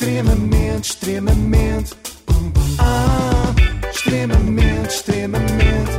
[0.00, 1.94] Extremamente, extremamente.
[2.78, 3.54] Ah,
[3.92, 5.92] extremamente, extremamente.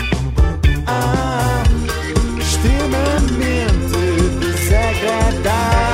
[0.88, 1.62] Ah,
[2.40, 3.60] extremamente
[4.40, 5.92] desagradável.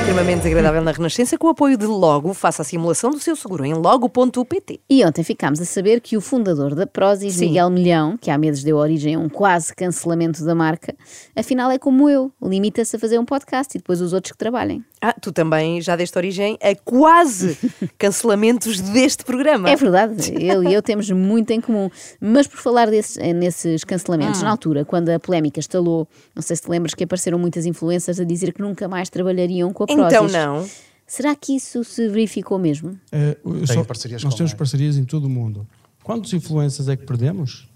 [0.00, 2.34] Extremamente desagradável na Renascença com o apoio de Logo.
[2.34, 4.80] Faça a simulação do seu seguro em logo.pt.
[4.90, 7.46] E ontem ficámos a saber que o fundador da Prozis, Sim.
[7.46, 10.92] Miguel Milhão, que há meses deu origem a um quase cancelamento da marca,
[11.36, 14.84] afinal é como eu, limita-se a fazer um podcast e depois os outros que trabalhem.
[15.08, 17.56] Ah, tu também já deste origem a quase
[17.98, 19.68] cancelamentos deste programa.
[19.70, 21.88] É verdade, ele e eu temos muito em comum.
[22.20, 26.56] Mas por falar desses, eh, nesses cancelamentos, na altura, quando a polémica estalou, não sei
[26.56, 29.86] se te lembras que apareceram muitas influências a dizer que nunca mais trabalhariam com a
[29.86, 30.06] Prozis.
[30.06, 30.68] Então não.
[31.06, 32.98] Será que isso se verificou mesmo?
[33.12, 35.64] É, eu só- parcerias nós com temos parcerias em todo o mundo.
[36.02, 37.68] Quantos influencers é que perdemos?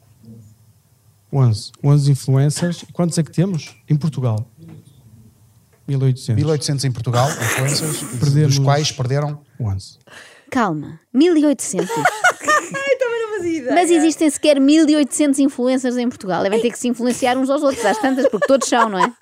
[1.32, 1.70] 11.
[1.84, 2.84] 11 influencers.
[2.92, 3.76] Quantos é que temos?
[3.88, 4.44] Em Portugal.
[5.96, 6.34] 1800.
[6.36, 9.98] 1800 em Portugal, influencers, Perdemos- dos quais perderam 11.
[10.50, 11.88] Calma, 1800.
[11.88, 13.74] Também não fazia ideia.
[13.74, 16.42] Mas existem sequer 1800 influencers em Portugal.
[16.42, 19.12] Devem ter que se influenciar uns aos outros, às tantas, porque todos são, não é?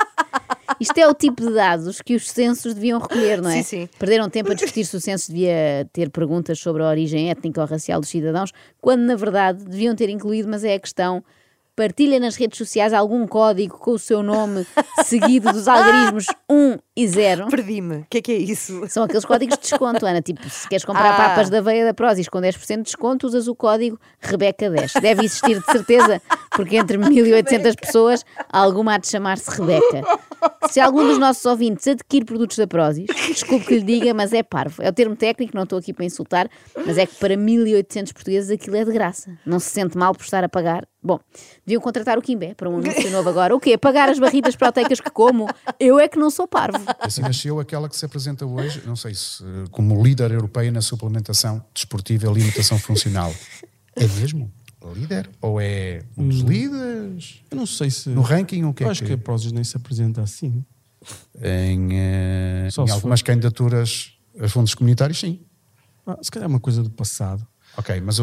[0.81, 3.63] Isto é o tipo de dados que os censos deviam recolher, não é?
[3.63, 3.89] Sim, sim.
[3.99, 7.67] Perderam tempo a discutir se o censo devia ter perguntas sobre a origem étnica ou
[7.67, 11.23] racial dos cidadãos, quando na verdade deviam ter incluído, mas é a questão.
[11.79, 14.67] Partilha nas redes sociais algum código com o seu nome
[15.05, 17.47] seguido dos algarismos 1 e 0.
[17.47, 17.99] Perdi-me.
[17.99, 18.83] O que é que é isso?
[18.89, 20.21] São aqueles códigos de desconto, Ana.
[20.21, 21.29] Tipo, se queres comprar Ah.
[21.29, 25.01] papas da veia da Prozis com 10% de desconto, usas o código Rebeca10.
[25.01, 30.03] Deve existir de certeza, porque entre 1800 pessoas, alguma há de chamar-se Rebeca.
[30.71, 34.43] Se algum dos nossos ouvintes adquire produtos da Prozis, desculpe que lhe diga, mas é
[34.43, 34.83] parvo.
[34.83, 36.51] É o termo técnico, não estou aqui para insultar,
[36.85, 39.31] mas é que para 1800 portugueses aquilo é de graça.
[39.47, 40.85] Não se sente mal por estar a pagar.
[41.03, 41.21] Bom,
[41.65, 43.55] deviam contratar o Kimbé para um anúncio novo agora.
[43.55, 43.79] O quê?
[43.79, 45.47] Pagar as barritas proteicas que como?
[45.79, 46.85] Eu é que não sou parvo.
[46.99, 50.81] Assim nasceu aquela que se apresenta hoje, não sei se eh, como líder europeia na
[50.83, 53.33] suplementação desportiva e alimentação funcional.
[53.95, 54.51] É mesmo?
[54.95, 55.29] Líder?
[55.41, 57.43] Ou é um dos líderes?
[57.51, 58.09] Eu não sei se.
[58.09, 60.65] No ranking, o que eu é acho que- que a Prozis nem se apresenta assim.
[61.41, 65.41] Em, eh, em algumas candidaturas a fundos comunitários, sim.
[66.07, 67.47] Ah, se calhar é uma coisa do passado.
[67.79, 68.19] Ok, mas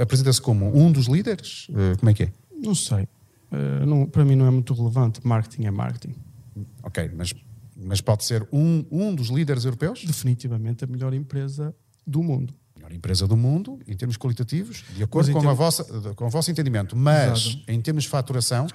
[0.00, 1.68] apresenta-se como um dos líderes?
[1.70, 2.32] Eh, como é que é?
[2.60, 3.06] Não sei.
[3.52, 5.20] Eh, não- para mim não é muito relevante.
[5.24, 6.14] Marketing é marketing.
[6.82, 7.32] Ok, mas,
[7.76, 10.04] mas pode ser um, um dos líderes europeus?
[10.04, 11.74] Definitivamente a melhor empresa
[12.06, 12.52] do mundo.
[12.76, 15.84] melhor empresa do mundo em termos qualitativos, de acordo com, a termos- vossa,
[16.14, 16.94] com o vosso entendimento.
[16.96, 17.62] Mas Exato.
[17.68, 18.66] em termos de faturação,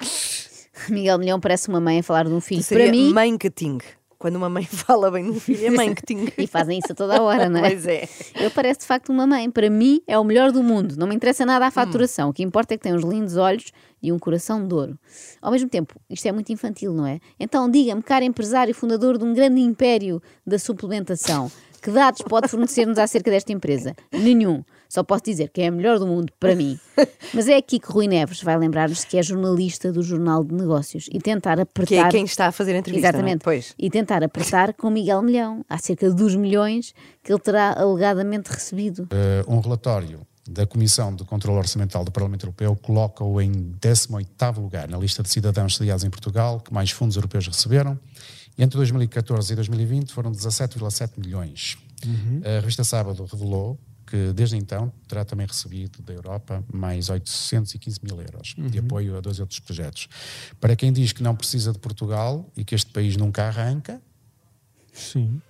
[0.90, 2.64] Miguel Milhão parece uma mãe a falar de um filho.
[2.64, 3.80] Seria Para mim, marketing.
[4.22, 6.28] Quando uma mãe fala bem no filho, é marketing.
[6.38, 7.72] E fazem isso a toda a hora, não é?
[7.72, 8.08] Pois é.
[8.36, 9.50] Ele parece de facto uma mãe.
[9.50, 10.96] Para mim, é o melhor do mundo.
[10.96, 12.30] Não me interessa nada a faturação.
[12.30, 15.00] O que importa é que tem uns lindos olhos e um coração de ouro.
[15.42, 17.20] Ao mesmo tempo, isto é muito infantil, não é?
[17.40, 21.52] Então, diga-me, caro empresário fundador de um grande império da suplementação,
[21.82, 23.96] que dados pode fornecer-nos acerca desta empresa?
[24.12, 24.64] Nenhum.
[24.92, 26.78] Só posso dizer que é a melhor do mundo, para mim.
[27.34, 31.08] Mas é aqui que Rui Neves vai lembrar-nos que é jornalista do Jornal de Negócios
[31.10, 31.88] e tentar apertar.
[31.88, 33.08] Que é quem está a fazer a entrevista.
[33.08, 33.22] não é?
[33.22, 33.42] Exatamente.
[33.42, 33.74] Pois.
[33.80, 36.94] E tentar apertar com Miguel Milhão, acerca dos milhões
[37.24, 39.08] que ele terá alegadamente recebido.
[39.12, 44.90] eh, um relatório da Comissão de Controlo Orçamental do Parlamento Europeu coloca-o em 18º lugar
[44.90, 47.98] na lista de cidadãos sediados em Portugal que mais fundos europeus receberam.
[48.58, 51.78] Entre 2014 e 2020 foram 17,7 milhões.
[52.44, 53.80] A revista Sábado revelou
[54.12, 59.22] que desde então terá também recebido da Europa mais 815 mil euros de apoio a
[59.22, 60.10] dois outros projetos.
[60.60, 64.02] Para quem diz que não precisa de Portugal e que este país nunca arranca,
[64.92, 65.42] Sim.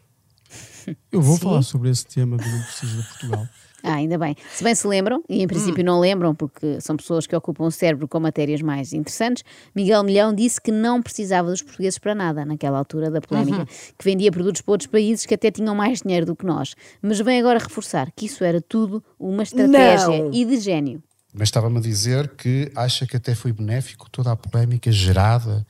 [1.12, 1.44] Eu vou Sim.
[1.44, 3.48] falar sobre esse tema do Não Precisa de Portugal.
[3.84, 4.36] Ah, ainda bem.
[4.52, 7.72] Se bem se lembram, e em princípio não lembram, porque são pessoas que ocupam o
[7.72, 9.44] cérebro com matérias mais interessantes,
[9.76, 13.66] Miguel Milhão disse que não precisava dos portugueses para nada, naquela altura da polémica,
[13.98, 16.76] que vendia produtos para outros países que até tinham mais dinheiro do que nós.
[17.02, 20.32] Mas vem agora reforçar que isso era tudo uma estratégia Não.
[20.34, 21.02] e de gênio.
[21.34, 25.66] Mas estava-me a dizer que acha que até foi benéfico toda a polémica gerada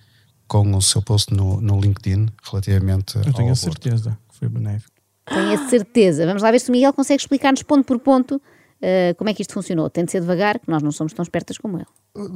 [0.47, 3.57] com o seu post no, no LinkedIn relativamente Eu ao tenho a aborto.
[3.57, 4.91] certeza que foi benéfico.
[5.25, 6.25] Tenho a certeza.
[6.25, 8.41] Vamos lá ver se o Miguel consegue explicar-nos ponto por ponto
[8.81, 9.89] eh, como é que isto funcionou.
[9.89, 11.85] Tem de ser devagar, que nós não somos tão espertas como ele.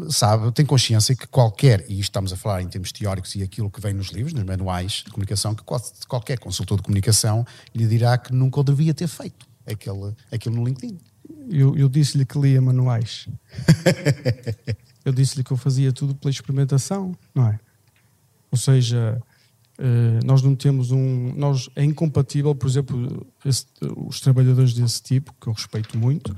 [0.09, 3.69] Sabe, tem consciência que qualquer, e isto estamos a falar em termos teóricos e aquilo
[3.69, 7.85] que vem nos livros, nos manuais de comunicação, que qual- qualquer consultor de comunicação lhe
[7.85, 10.97] dirá que nunca o devia ter feito, aquele, aquilo no LinkedIn.
[11.49, 13.27] Eu, eu disse-lhe que lia manuais.
[15.03, 17.59] eu disse-lhe que eu fazia tudo pela experimentação, não é?
[18.51, 19.21] Ou seja,
[20.23, 21.33] nós não temos um.
[21.35, 23.65] Nós, é incompatível, por exemplo, esse-
[24.07, 26.35] os trabalhadores desse tipo, que eu respeito muito,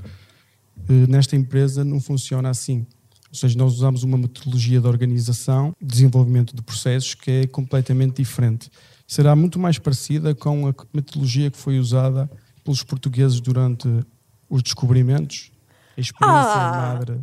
[0.88, 2.86] eh, nesta empresa não funciona assim.
[3.30, 8.70] Ou seja, nós usamos uma metodologia de organização, desenvolvimento de processos que é completamente diferente.
[9.10, 12.30] será muito mais parecida com a metodologia que foi usada
[12.62, 13.88] pelos portugueses durante
[14.50, 15.50] os descobrimentos,
[15.96, 16.92] a experiência Ah!
[16.94, 17.14] madre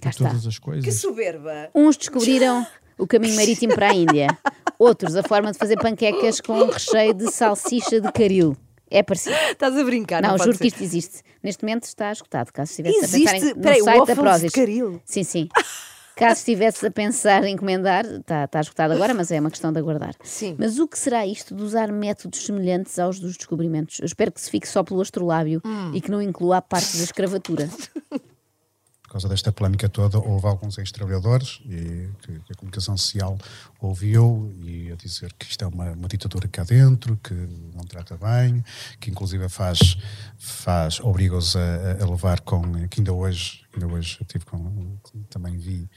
[0.00, 0.24] de está.
[0.28, 0.84] todas as coisas.
[0.84, 1.68] Que soberba!
[1.74, 2.64] Uns descobriram
[2.96, 4.28] o caminho marítimo para a Índia,
[4.78, 8.56] outros a forma de fazer panquecas com um recheio de salsicha de caril.
[8.90, 9.34] É parecido.
[9.50, 10.66] Estás a brincar, não, Não, juro que ser.
[10.68, 11.20] isto existe.
[11.42, 13.28] Neste momento está esgotado, caso estivesse Existe?
[13.28, 14.52] a pensar em, no Peraí, site da waffles de Prozis.
[14.52, 15.00] caril?
[15.04, 15.48] Sim, sim.
[16.14, 19.78] Caso estivesse a pensar em encomendar, está, está esgotado agora, mas é uma questão de
[19.78, 20.14] aguardar.
[20.22, 20.56] Sim.
[20.58, 23.98] Mas o que será isto de usar métodos semelhantes aos dos descobrimentos?
[23.98, 25.90] Eu espero que se fique só pelo astrolábio Hum.
[25.92, 27.68] e que não inclua a parte da escravatura.
[29.16, 33.38] Por causa desta polémica toda, houve alguns ex-trabalhadores e que, que a comunicação social
[33.80, 38.14] ouviu e a dizer que isto é uma, uma ditadura cá dentro, que não trata
[38.18, 38.62] bem,
[39.00, 39.96] que inclusive faz,
[40.36, 44.98] faz obriga-os a, a levar com, que ainda hoje, ainda hoje eu tive com,
[45.30, 45.88] também vi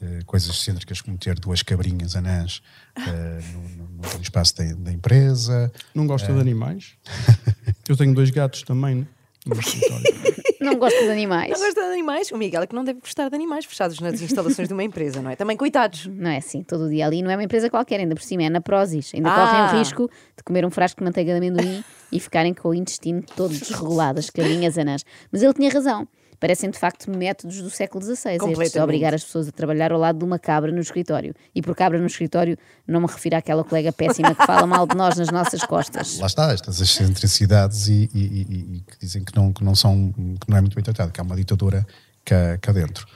[0.00, 2.62] eh, coisas excêntricas como ter duas cabrinhas anãs
[2.96, 5.70] eh, no, no- no espaço da, da empresa.
[5.94, 6.92] Não gosta de animais?
[7.86, 9.06] Eu tenho dois gatos também
[9.44, 10.41] no meu escritório.
[10.62, 11.50] Não gosto de animais.
[11.50, 12.30] Não gosta de animais?
[12.32, 15.20] O Miguel é que não deve gostar de animais fechados nas instalações de uma empresa,
[15.20, 15.36] não é?
[15.36, 16.06] Também coitados.
[16.06, 17.22] Não é assim, todo dia ali.
[17.22, 19.12] Não é uma empresa qualquer, ainda por cima, é na Prozis.
[19.14, 19.46] Ainda Ah.
[19.46, 22.74] correm o risco de comer um frasco de manteiga de amendoim e ficarem com o
[22.74, 25.04] intestino todo desregulado, as carinhas anãs.
[25.30, 26.06] Mas ele tinha razão.
[26.42, 28.12] Parecem de facto métodos do século XVI.
[28.14, 28.80] Estes de Completamente.
[28.82, 31.32] obrigar as pessoas a trabalhar ao lado de uma cabra no escritório.
[31.54, 34.96] E por cabra no escritório não me refiro àquela colega péssima que fala mal de
[34.96, 36.18] nós nas nossas costas.
[36.18, 40.10] Lá está, estas excentricidades e, e- e- e que dizem que não, que não são,
[40.12, 41.86] que não é muito bem tratado, que há uma ditadura
[42.24, 43.06] cá, cá dentro.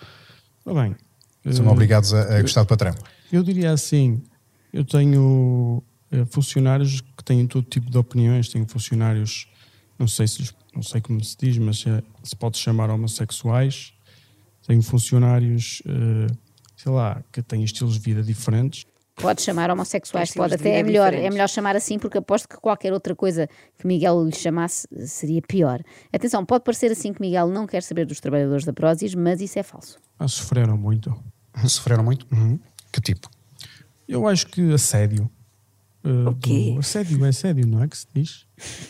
[0.64, 2.94] Ora bem, São eh, obrigados a, a gostar do patrão.
[3.32, 4.22] Eu diria assim:
[4.72, 5.82] eu tenho
[6.12, 9.48] eh, funcionários que têm todo tipo de opiniões, tenho funcionários,
[9.98, 13.94] não sei se lhes- não sei como se diz, mas eh, se pode chamar homossexuais,
[14.66, 16.32] tenho funcionários, eh,
[16.76, 18.84] sei lá, que têm estilos de vida diferentes.
[19.14, 22.56] Pode chamar homossexuais, pode de até é melhor, é melhor chamar assim porque aposto que
[22.56, 25.80] qualquer outra coisa que Miguel lhe chamasse seria pior.
[26.12, 29.58] Atenção, pode parecer assim que Miguel não quer saber dos trabalhadores da Prozis, mas isso
[29.58, 29.98] é falso.
[30.18, 31.18] Ah, sofreram muito.
[31.66, 32.26] Sofreram muito?
[32.30, 32.60] Uhum.
[32.92, 33.30] Que tipo?
[34.06, 35.30] Eu acho que assédio.
[36.06, 36.72] Eh, O quê?
[36.72, 38.46] do- assédio é assédio, não é que se diz?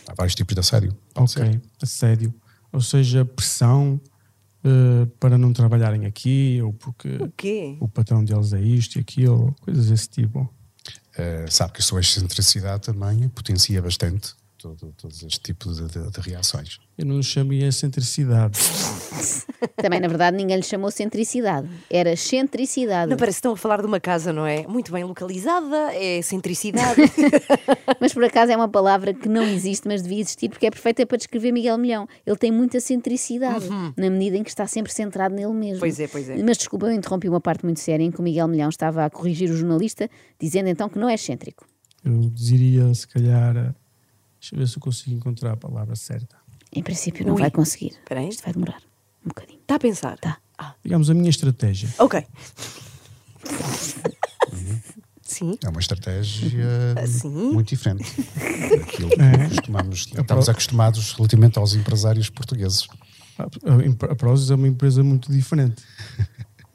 [0.06, 0.96] Há vários tipos de assédio.
[1.14, 1.60] Ok, ser.
[1.82, 2.34] assédio.
[2.72, 4.00] Ou seja, pressão
[4.64, 7.76] eh, para não trabalharem aqui, ou porque O quê?
[7.80, 10.52] o patrão deles é isto e aquilo, coisas desse tipo.
[11.16, 16.10] Eh, sabe que a sua excentricidade também potencia bastante todo, todo este tipo de, de-
[16.10, 16.78] de reações.
[16.98, 18.58] Eu não lhe chamei excentricidade.
[19.76, 23.10] Também, na verdade, ninguém lhe chamou centricidade, era excentricidade.
[23.10, 24.66] Não parece que estão a falar de uma casa, não é?
[24.66, 27.02] Muito bem localizada, é centricidade.
[28.00, 31.06] Mas por acaso é uma palavra que não existe, mas devia existir porque é perfeita
[31.06, 32.08] para descrever Miguel Milhão.
[32.26, 33.66] Ele tem muita centricidade,
[33.96, 35.74] na medida em que está sempre centrado nele mesmo.
[35.74, 35.80] Uhum.
[35.80, 36.42] Pois é, pois é.
[36.42, 39.10] Mas desculpa, eu interrompi uma parte muito séria em que o Miguel Milhão estava a
[39.10, 41.66] corrigir o jornalista, dizendo então que não é excêntrico.
[42.04, 43.74] Eu diria, se calhar, eh,
[44.40, 46.36] deixa eu ver se eu consigo encontrar a palavra certa.
[46.76, 47.40] Em princípio não Ui.
[47.40, 47.88] vai conseguir.
[47.92, 48.28] Espera aí.
[48.28, 48.80] Isto vai demorar
[49.24, 49.58] um bocadinho.
[49.60, 50.18] Está a pensar?
[50.18, 50.38] Tá.
[50.58, 51.88] Ah, Digamos, a minha estratégia.
[51.98, 52.24] ok.
[55.22, 55.58] Sim.
[55.64, 57.28] É uma estratégia Assim?
[57.28, 58.04] muito diferente
[58.78, 62.86] daquilo que costumamos, estamos acostumados relativamente aos empresários portugueses.
[63.38, 65.82] A, a, a Prozis é uma empresa muito diferente.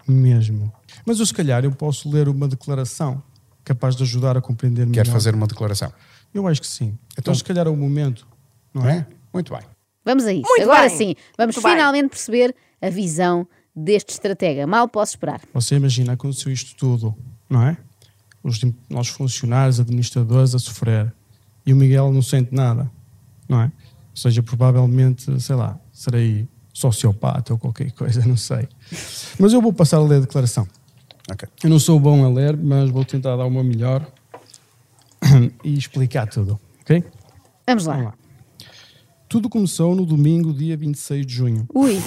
[0.07, 0.71] Mesmo.
[1.05, 3.23] Mas eu, se calhar, eu posso ler uma declaração
[3.63, 5.05] capaz de ajudar a compreender melhor.
[5.05, 5.91] Quer fazer uma declaração?
[6.33, 6.97] Eu acho que sim.
[7.17, 8.27] Então, se calhar é o momento,
[8.73, 9.07] não é?
[9.33, 9.61] Muito bem.
[10.03, 10.47] Vamos a isso.
[10.47, 10.97] Muito Agora bem.
[10.97, 11.73] sim, vamos Muito bem.
[11.75, 14.65] finalmente perceber a visão deste estratega.
[14.67, 15.41] Mal posso esperar.
[15.53, 17.15] Você imagina, aconteceu isto tudo,
[17.49, 17.77] não é?
[18.43, 21.13] Os nossos funcionários, administradores a sofrer.
[21.65, 22.89] E o Miguel não sente nada,
[23.47, 23.65] não é?
[23.65, 28.67] Ou seja, provavelmente, sei lá, serei sociopata ou qualquer coisa, não sei.
[29.39, 30.67] Mas eu vou passar a ler a declaração.
[31.31, 31.47] Ok.
[31.63, 34.05] Eu não sou bom a ler, mas vou tentar dar o meu melhor
[35.63, 37.03] e explicar tudo, ok?
[37.67, 37.93] Vamos lá.
[37.93, 38.13] Vamos lá.
[39.31, 41.65] Tudo começou no domingo, dia 26 de junho.
[41.73, 41.97] Ui,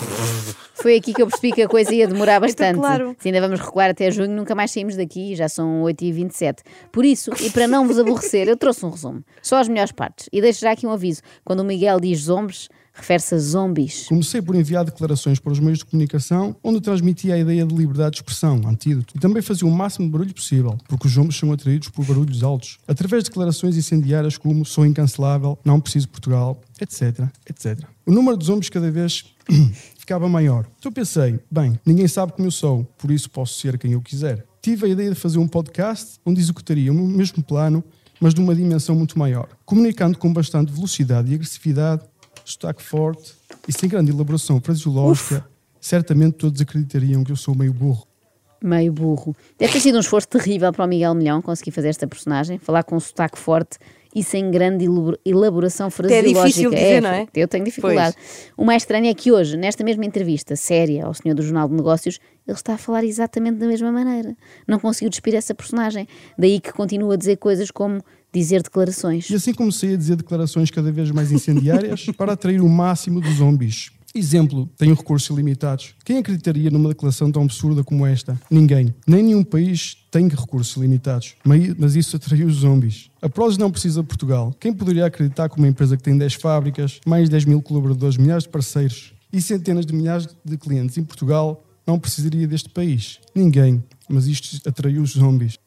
[0.75, 2.77] foi aqui que eu percebi que a coisa ia demorar bastante.
[2.77, 3.17] claro.
[3.19, 6.59] Se ainda vamos recuar até junho, nunca mais saímos daqui, já são 8h27.
[6.93, 9.25] Por isso, e para não vos aborrecer, eu trouxe um resumo.
[9.43, 10.29] Só as melhores partes.
[10.31, 14.07] E deixo já aqui um aviso: quando o Miguel diz zombies, refere-se a zombies.
[14.07, 18.13] Comecei por enviar declarações para os meios de comunicação, onde transmitia a ideia de liberdade
[18.13, 21.53] de expressão, antídoto, e também fazia o máximo de barulho possível, porque os homens são
[21.53, 27.29] atraídos por barulhos altos, através de declarações incendiárias como sou incancelável, não preciso Portugal, etc,
[27.49, 27.85] etc.
[28.07, 29.25] O número de zombies cada vez
[29.99, 30.67] ficava maior.
[30.79, 34.47] Então pensei, bem, ninguém sabe como eu sou, por isso posso ser quem eu quiser.
[34.63, 37.85] Tive a ideia de fazer um podcast onde executaria o mesmo plano,
[38.21, 42.03] mas de uma dimensão muito maior, comunicando com bastante velocidade e agressividade,
[42.45, 43.33] sotaque forte
[43.69, 45.45] e sem grande elaboração fraseológica,
[45.81, 48.07] certamente todos acreditariam que eu sou meio burro.
[48.63, 49.37] meio burro.
[49.59, 52.83] Deve ter sido um esforço terrível para o Miguel Milhão conseguir fazer esta personagem, falar
[52.83, 53.79] com um sotaque forte
[54.15, 56.39] e sem grande elabor- elaboração fraseológica.
[56.45, 57.27] difícil dizer, não é?
[57.35, 58.17] Eu tenho dificuldade.
[58.57, 61.75] O mais estranho é que hoje, nesta mesma entrevista séria ao senhor do Jornal de
[61.75, 64.37] Negócios, ele está a falar exatamente da mesma maneira.
[64.69, 66.07] Não conseguiu despir essa personagem.
[66.39, 68.01] Daí que continua a dizer coisas como
[68.35, 69.31] dizer declarações.
[69.31, 73.37] E assim comecei a dizer declarações cada vez mais incendiárias para atrair o máximo dos
[73.37, 73.91] zombies.
[74.17, 75.93] Exemplo, tenho recursos ilimitados.
[76.05, 78.41] Quem acreditaria numa declaração tão absurda como esta?
[78.49, 78.95] Ninguém.
[79.05, 81.35] Nem nenhum país tem recursos limitados.
[81.45, 83.11] Mas isso atraiu os zombies.
[83.21, 84.55] A Prozis não precisa de Portugal.
[84.61, 88.17] Quem poderia acreditar que uma empresa que tem 10 fábricas, mais de 10 mil colaboradores,
[88.17, 93.19] milhares de parceiros e centenas de milhares de clientes em Portugal não precisaria deste país?
[93.35, 93.83] Ninguém.
[94.09, 95.59] Mas isto atraiu os zombies.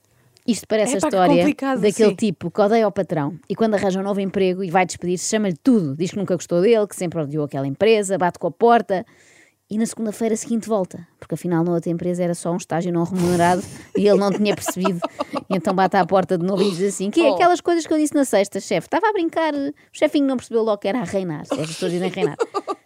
[0.47, 1.45] Isto parece Epá, a história
[1.81, 2.15] daquele sim.
[2.15, 5.57] tipo que odeia o patrão e quando arranja um novo emprego e vai despedir-se, chama-lhe
[5.61, 5.95] tudo.
[5.95, 9.05] Diz que nunca gostou dele, que sempre odiou aquela empresa, bate com a porta
[9.69, 13.03] e na segunda-feira seguinte volta, porque afinal na outra empresa era só um estágio não
[13.03, 13.61] remunerado
[13.97, 14.99] e ele não tinha percebido.
[15.49, 17.93] E então bate à porta de novo e diz assim: Que é aquelas coisas que
[17.93, 18.87] eu disse na sexta, chefe?
[18.87, 21.41] Estava a brincar, o chefinho não percebeu logo que era a reinar.
[21.41, 22.37] As pessoas dizem reinar.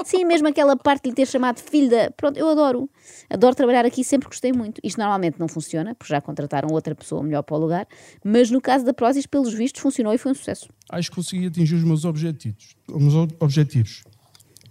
[0.03, 2.09] Sim, mesmo aquela parte de lhe ter chamado filho da.
[2.11, 2.89] Pronto, eu adoro.
[3.29, 4.81] Adoro trabalhar aqui, sempre gostei muito.
[4.83, 7.87] Isto normalmente não funciona, porque já contrataram outra pessoa melhor para o lugar,
[8.23, 10.67] mas no caso da Prozis, pelos vistos, funcionou e foi um sucesso.
[10.91, 12.75] acho que consegui atingir os meus objetivos.
[12.91, 14.03] Os meus ob- objetivos.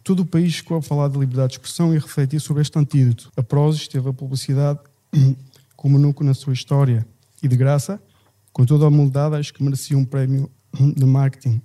[0.03, 2.79] Todo o país ficou a falar de liberdade de expressão e a refletir sobre este
[2.79, 3.31] antídoto.
[3.37, 4.81] A Prozis teve a publicidade
[5.77, 7.07] como nunca na sua história.
[7.43, 8.01] E de graça,
[8.53, 10.51] com toda a humildade, acho que merecia um prémio
[10.97, 11.61] de marketing.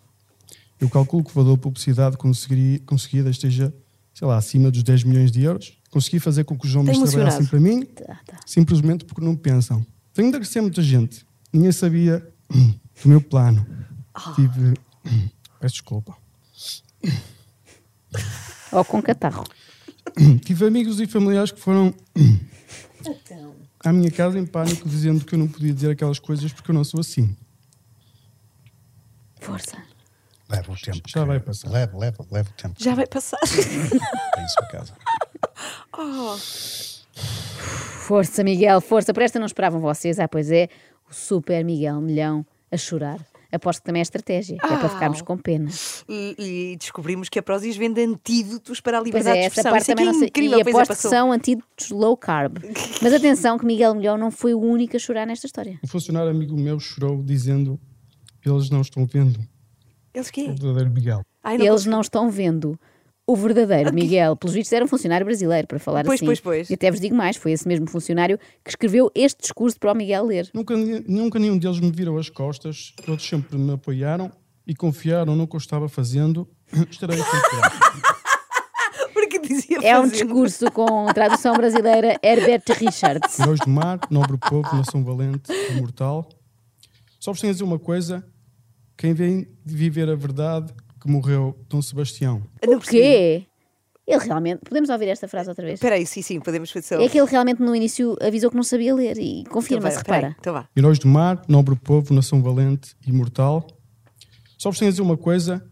[0.79, 3.73] Eu calculo que o valor de publicidade conseguida esteja,
[4.13, 5.73] sei lá, acima dos 10 milhões de euros.
[5.89, 8.39] Consegui fazer com que os homens Está trabalhassem para mim, Tá, tá.
[8.45, 9.85] simplesmente porque não pensam.
[10.13, 11.25] Tenho de agradecer muita gente.
[11.53, 13.65] Ninguém sabia do meu plano.
[14.35, 14.73] Tive.
[15.59, 16.15] Peço desculpa.
[18.71, 19.43] Ou com catarro.
[20.43, 21.93] Tive amigos e familiares que foram
[23.83, 26.75] à minha casa em pânico, dizendo que eu não podia dizer aquelas coisas porque eu
[26.75, 27.35] não sou assim.
[29.39, 29.77] Força.
[30.49, 31.01] Leva o tempo.
[31.07, 31.69] Já que- vai passar.
[31.69, 32.75] Leva, leva, leva o tempo.
[32.77, 33.39] Já vai passar.
[33.39, 34.93] Para isso a casa.
[38.05, 39.13] Força, Miguel, força.
[39.13, 40.19] Por esta não esperavam vocês.
[40.19, 40.69] Ah, pois é,
[41.09, 43.19] o super Miguel Milhão a chorar.
[43.55, 45.69] Aposto que também é estratégia, que é para ficarmos com pena.
[46.07, 46.35] E,
[46.73, 49.71] e descobrimos que a Prozis vende antídotos para a Pois liberdade é, de essa expressão.
[49.71, 52.15] parte Isso é também é não incrível, E pois é, aposto que são antídotos low
[52.17, 52.57] carb.
[53.01, 55.79] Mas atenção que Miguel Milhão não foi o único a chorar nesta história.
[55.83, 57.79] Um funcionário amigo meu chorou dizendo
[58.45, 59.39] eles não estão vendo
[60.13, 60.45] Eles o quê?
[60.47, 61.21] verdadeiro Miguel.
[61.43, 61.91] Ai, Eles consigo.
[61.91, 62.79] não estão vendo
[63.27, 64.35] o verdadeiro Miguel.
[64.35, 66.25] Pelos vistos era um funcionário brasileiro, para falar Pois, assim.
[66.25, 66.69] pois, pois.
[66.69, 69.95] E até vos digo mais, foi esse mesmo funcionário que escreveu este discurso para o
[69.95, 70.49] Miguel ler.
[70.53, 74.31] Nunca, nunca nenhum deles me virou as costas, todos sempre me apoiaram
[74.67, 76.47] e confiaram no que eu estava fazendo.
[76.89, 78.15] Estarei sempre grato.
[78.97, 83.39] É Porque dizia um discurso com tradução brasileira Herbert Richards.
[83.41, 86.29] Heróis do mar, nobre povo, nação valente, imortal.
[87.19, 88.23] Só vos tenho a dizer uma coisa:
[88.95, 90.71] quem vem de viver a verdade
[91.05, 92.41] que morreu Dom Sebastião.
[92.65, 92.97] Não O percebi.
[92.97, 93.45] quê?
[94.07, 94.61] Ele realmente.
[94.67, 95.75] Podemos ouvir esta frase outra vez?
[95.75, 96.99] Espera aí, sim, sim, podemos fazer.
[96.99, 100.01] É que ele realmente no início avisou que não sabia ler e Então confirma-se, vai,
[100.01, 100.37] espera aí, repara.
[100.39, 100.67] Então vá.
[100.75, 103.67] Heróis do mar, nobre povo, nação valente, imortal.
[104.57, 105.63] Só vos tenho a dizer uma coisa: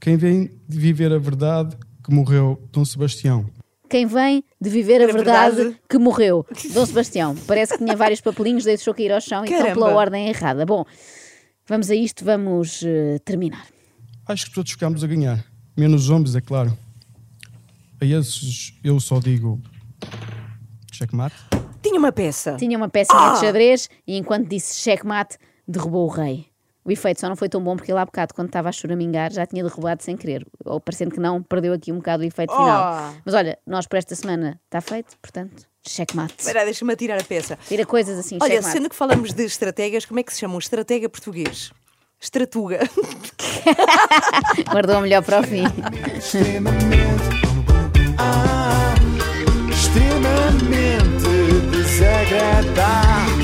[0.00, 3.46] quem vem de viver a verdade que morreu Dom Sebastião.
[3.88, 5.80] Quem vem de viver a verdade, verdade.
[5.88, 6.46] que morreu.
[6.72, 7.34] Dom Sebastião.
[7.46, 9.74] Parece que tinha vários papelinhos, deixou cair ao chão e estão Caramba.
[9.86, 10.64] pela ordem errada.
[10.64, 10.84] Bom,
[11.66, 13.66] vamos a isto, vamos eh, terminar.
[14.30, 15.44] Acho que todos ficámos a ganhar.
[15.76, 16.76] Menos os homens, é claro.
[18.00, 19.60] A esses eu só digo.
[20.92, 21.34] Checkmate.
[21.82, 22.56] Tinha uma peça.
[22.56, 23.32] Tinha uma pecinha Ah!
[23.34, 26.46] de xadrez e enquanto disse checkmate, derrubou o rei.
[26.84, 29.32] O efeito só não foi tão bom porque ele há bocado, quando estava a choramingar,
[29.32, 30.46] já tinha derrubado sem querer.
[30.64, 33.10] Ou parecendo que não, perdeu aqui um bocado o efeito final.
[33.12, 33.20] Oh!
[33.24, 36.34] Mas olha, nós para esta semana está feito, portanto, checkmate.
[36.38, 37.58] Espera, deixa-me atirar a peça.
[37.68, 38.72] Tira coisas assim, Olha, checkmate.
[38.76, 41.70] sendo que falamos de estrategas, como é que se chama um estratega português?
[42.20, 42.80] Estratuga.
[44.70, 45.64] Guardou a melhor para o fim.
[49.70, 51.28] Extremamente
[51.70, 53.39] desagradável.